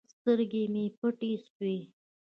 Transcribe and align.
سترګې 0.15 0.63
مې 0.73 0.85
پټې 0.99 1.31
سوې. 1.53 1.77